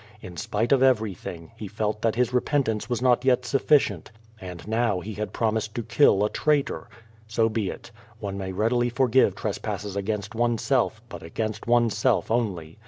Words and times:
In 0.19 0.35
spite 0.35 0.71
of 0.71 0.81
everything, 0.81 1.51
he 1.55 1.67
felt 1.67 2.01
that 2.01 2.15
his 2.15 2.33
repentance 2.33 2.89
was 2.89 3.03
not 3.03 3.23
yet 3.23 3.45
sufficient. 3.45 4.09
And 4.39 4.67
now 4.67 4.99
he 4.99 5.13
had 5.13 5.31
promised 5.31 5.75
to 5.75 5.83
kill 5.83 6.25
a 6.25 6.29
traitor! 6.31 6.89
So 7.27 7.49
be 7.49 7.69
it. 7.69 7.91
One 8.19 8.35
may 8.35 8.51
readily 8.51 8.89
forgive 8.89 9.35
trespasses 9.35 9.95
against 9.95 10.33
oneself, 10.33 11.03
but 11.07 11.21
against 11.21 11.67
oneself 11.67 12.31
only. 12.31 12.79